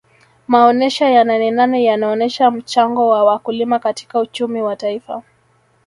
maonesha 0.47 1.09
ya 1.09 1.23
nanenane 1.23 1.83
yanaonesha 1.83 2.51
mchango 2.51 3.09
wa 3.09 3.23
wakulima 3.23 3.79
katika 3.79 4.19
uchumi 4.19 4.61
wa 4.61 4.75
taifa 4.75 5.23